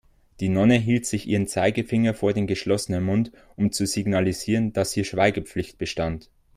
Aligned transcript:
Die 0.39 0.49
Nonne 0.49 0.79
hielt 0.79 1.05
sich 1.05 1.27
ihren 1.27 1.45
Zeigefinger 1.45 2.15
vor 2.15 2.33
den 2.33 2.47
geschlossenen 2.47 3.03
Mund, 3.03 3.31
um 3.55 3.71
zu 3.71 3.85
signalisieren, 3.85 4.73
dass 4.73 4.93
hier 4.93 5.03
Schweigepflicht 5.05 5.77
bestand. 5.77 6.31